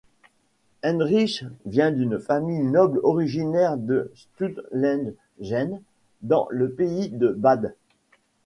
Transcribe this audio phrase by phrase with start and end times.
[0.81, 5.81] Heinrich vient d'une famille noble originaire de Stühlingen,
[6.23, 7.75] dans le pays de Bade.